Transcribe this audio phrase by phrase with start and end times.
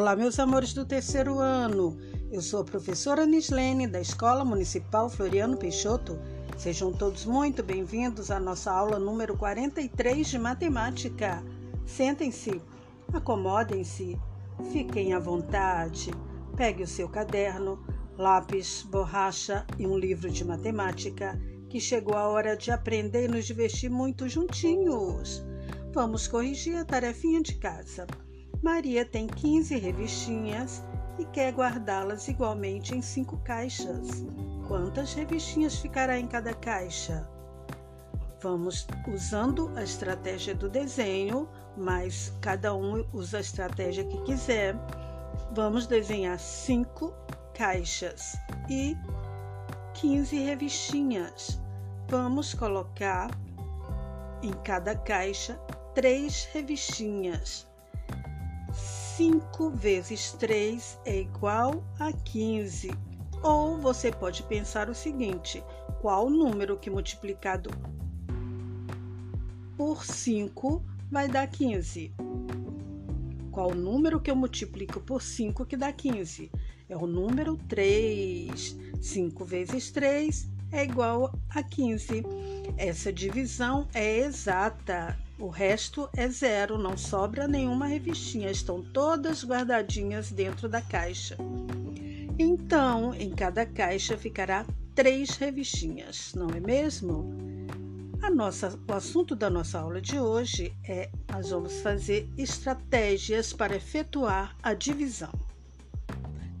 [0.00, 1.98] Olá, meus amores do terceiro ano.
[2.32, 6.18] Eu sou a professora Nislene, da Escola Municipal Floriano Peixoto.
[6.56, 11.44] Sejam todos muito bem-vindos à nossa aula número 43 de matemática.
[11.84, 12.62] Sentem-se,
[13.12, 14.18] acomodem-se,
[14.72, 16.10] fiquem à vontade.
[16.56, 17.78] Pegue o seu caderno,
[18.16, 23.44] lápis, borracha e um livro de matemática, que chegou a hora de aprender e nos
[23.44, 25.44] divertir muito juntinhos.
[25.92, 28.06] Vamos corrigir a tarefinha de casa.
[28.62, 30.84] Maria tem 15 revistinhas
[31.18, 34.22] e quer guardá-las igualmente em cinco caixas.
[34.68, 37.26] Quantas revistinhas ficará em cada caixa?
[38.42, 44.76] Vamos usando a estratégia do desenho, mas cada um usa a estratégia que quiser.
[45.52, 47.14] Vamos desenhar cinco
[47.54, 48.36] caixas
[48.68, 48.94] e
[49.94, 51.58] 15 revistinhas.
[52.08, 53.30] Vamos colocar
[54.42, 55.54] em cada caixa
[55.94, 57.69] três revistinhas.
[59.20, 62.90] 5 vezes 3 é igual a 15.
[63.42, 65.62] Ou você pode pensar o seguinte:
[66.00, 67.68] qual número que multiplicado
[69.76, 72.14] por 5 vai dar 15?
[73.52, 76.50] Qual número que eu multiplico por 5 que dá 15?
[76.88, 78.74] É o número 3.
[79.02, 82.22] 5 vezes 3 é igual a 15.
[82.78, 85.14] Essa divisão é exata.
[85.40, 91.34] O resto é zero, não sobra nenhuma revistinha, estão todas guardadinhas dentro da caixa.
[92.38, 97.34] Então, em cada caixa ficará três revistinhas, não é mesmo?
[98.20, 103.74] A nossa, o assunto da nossa aula de hoje é nós vamos fazer estratégias para
[103.74, 105.32] efetuar a divisão.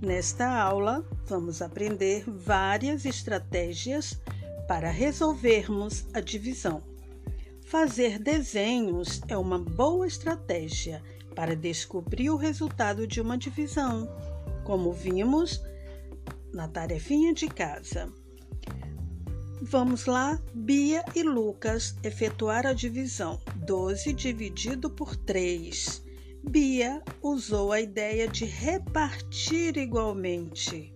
[0.00, 4.20] Nesta aula, vamos aprender várias estratégias
[4.68, 6.80] para resolvermos a divisão.
[7.68, 11.02] Fazer desenhos é uma boa estratégia
[11.34, 14.08] para descobrir o resultado de uma divisão,
[14.64, 15.62] como vimos
[16.50, 18.10] na tarefinha de casa.
[19.60, 23.38] Vamos lá, Bia e Lucas efetuar a divisão.
[23.66, 26.02] 12 dividido por 3.
[26.48, 30.94] Bia usou a ideia de repartir igualmente.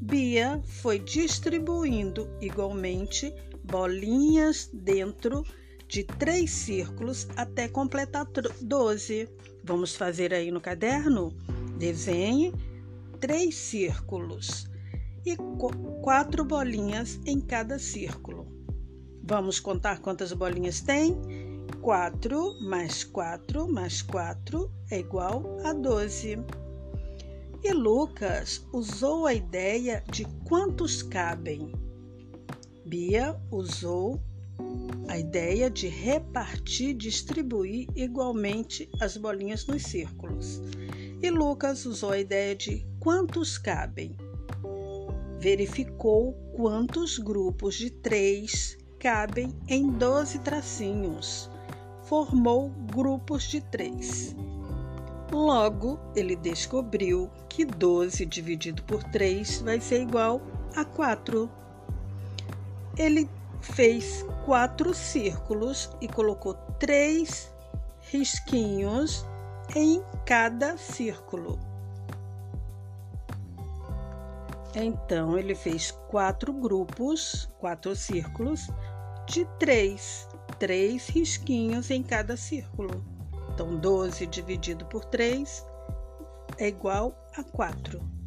[0.00, 3.34] Bia foi distribuindo igualmente
[3.64, 5.44] bolinhas dentro
[5.90, 8.24] de três círculos até completar
[8.62, 9.28] 12.
[9.64, 11.36] Vamos fazer aí no caderno?
[11.78, 12.54] Desenhe
[13.18, 14.70] três círculos
[15.26, 15.36] e
[16.00, 18.46] quatro bolinhas em cada círculo.
[19.24, 21.16] Vamos contar quantas bolinhas tem?
[21.82, 26.38] 4 mais 4 mais 4 é igual a 12.
[27.64, 31.72] E Lucas usou a ideia de quantos cabem.
[32.86, 34.20] Bia usou
[35.08, 40.60] a ideia de repartir, distribuir igualmente as bolinhas nos círculos.
[41.22, 44.16] E Lucas usou a ideia de quantos cabem.
[45.40, 51.50] Verificou quantos grupos de três cabem em 12 tracinhos.
[52.04, 54.36] Formou grupos de três.
[55.32, 60.40] Logo, ele descobriu que 12 dividido por 3 vai ser igual
[60.74, 61.50] a 4.
[62.98, 63.28] Ele
[63.60, 67.52] fez quatro círculos e colocou três
[68.10, 69.24] risquinhos
[69.74, 71.58] em cada círculo.
[74.74, 78.68] Então ele fez quatro grupos, quatro círculos
[79.26, 80.28] de três,
[80.58, 83.04] três risquinhos em cada círculo.
[83.52, 85.66] Então 12 dividido por 3
[86.56, 88.19] é igual a 4.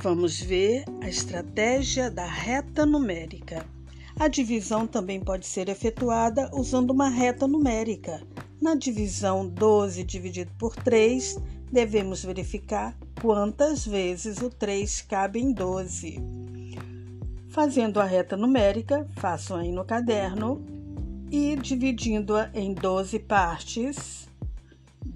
[0.00, 3.66] Vamos ver a estratégia da reta numérica.
[4.18, 8.22] A divisão também pode ser efetuada usando uma reta numérica.
[8.62, 11.38] Na divisão 12 dividido por 3,
[11.72, 16.22] devemos verificar quantas vezes o 3 cabe em 12.
[17.48, 20.64] Fazendo a reta numérica, façam aí no caderno
[21.28, 24.27] e dividindo-a em 12 partes,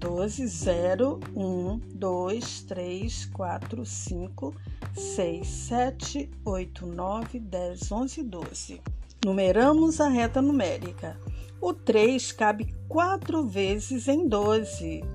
[0.03, 4.55] 12, 0, 1, 2, 3, 4, 5,
[4.93, 8.81] 6, 7, 8, 9, 10, 11, 12.
[9.23, 11.17] Numeramos a reta numérica.
[11.61, 15.05] O 3 cabe 4 vezes em 12,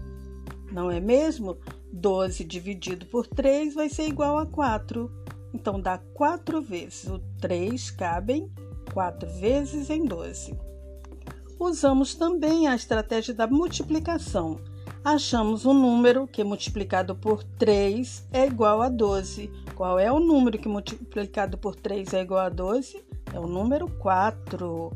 [0.72, 1.58] não é mesmo?
[1.92, 5.12] 12 dividido por 3 vai ser igual a 4.
[5.52, 7.04] Então, dá 4 vezes.
[7.04, 8.50] O 3 cabem
[8.94, 10.58] 4 vezes em 12.
[11.60, 14.58] Usamos também a estratégia da multiplicação
[15.04, 19.50] achamos um número que multiplicado por 3 é igual a 12.
[19.74, 23.04] Qual é o número que multiplicado por 3 é igual a 12?
[23.32, 24.92] É o número 4.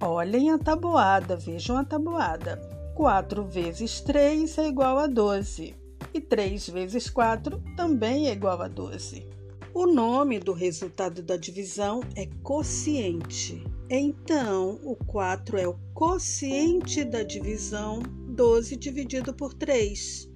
[0.00, 2.60] Olhem a tabuada, vejam a tabuada.
[2.94, 5.74] 4 vezes 3 é igual a 12.
[6.12, 9.26] E 3 vezes 4 também é igual a 12.
[9.74, 13.64] O nome do resultado da divisão é quociente.
[13.88, 18.02] Então, o 4 é o quociente da divisão
[18.32, 20.28] 12 dividido por 3.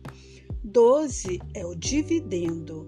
[0.62, 2.86] 12 é o dividendo,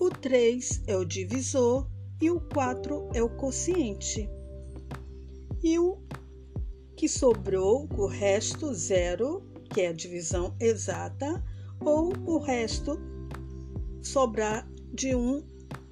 [0.00, 1.86] o 3 é o divisor
[2.20, 4.28] e o 4 é o quociente.
[5.62, 5.98] E o
[6.96, 11.42] que sobrou, o resto zero, que é a divisão exata,
[11.80, 12.98] ou o resto
[14.02, 15.42] sobrar de um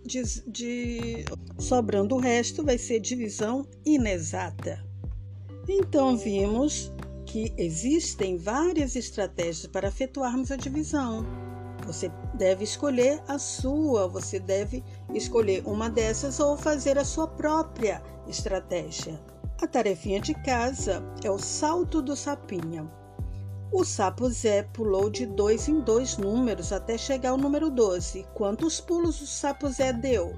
[0.05, 1.25] de, de,
[1.59, 4.85] sobrando o resto vai ser divisão inexata.
[5.69, 6.91] Então vimos
[7.31, 11.25] que existem várias estratégias para efetuarmos a divisão.
[11.87, 14.83] Você deve escolher a sua, você deve
[15.15, 19.21] escolher uma dessas ou fazer a sua própria estratégia.
[19.63, 22.91] A tarefinha de casa é o salto do sapinho.
[23.73, 28.27] O sapo Zé pulou de dois em dois números até chegar ao número 12.
[28.35, 30.35] Quantos pulos o sapo Zé deu?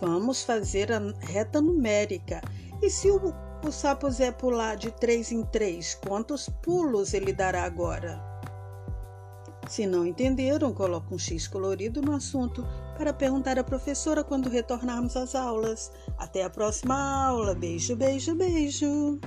[0.00, 2.42] Vamos fazer a reta numérica.
[2.82, 3.32] E se o,
[3.66, 8.22] o sapo Zé pular de três em três, quantos pulos ele dará agora?
[9.68, 12.66] Se não entenderam, coloque um X colorido no assunto
[12.98, 15.90] para perguntar à professora quando retornarmos às aulas.
[16.18, 16.94] Até a próxima
[17.26, 17.54] aula.
[17.54, 19.18] Beijo, beijo, beijo.